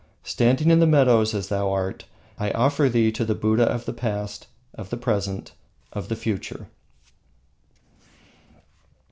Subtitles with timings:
[0.23, 2.05] Standing in the meadows as thou art,
[2.39, 5.51] I offer thee to the Buddhas of the past, of the present,
[5.93, 6.65] of the future."